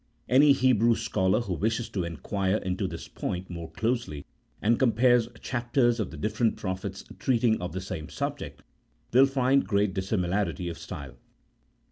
Any 0.27 0.53
Hebrew 0.53 0.95
scholar 0.95 1.41
who 1.41 1.53
wishes 1.53 1.87
to 1.89 2.03
inquire 2.03 2.55
into 2.57 2.87
this 2.87 3.07
point 3.07 3.51
more 3.51 3.69
closely, 3.69 4.25
and 4.59 4.79
compares 4.79 5.29
chapters 5.41 5.99
of 5.99 6.09
the 6.09 6.17
different 6.17 6.55
prophets 6.57 7.03
treating 7.19 7.61
of 7.61 7.71
the 7.73 7.81
same 7.81 8.09
subject, 8.09 8.63
will 9.13 9.27
find 9.27 9.67
great 9.67 9.93
dissimilarity 9.93 10.69
of 10.69 10.79
style. 10.79 11.17